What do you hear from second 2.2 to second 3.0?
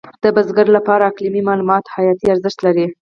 ارزښت لري.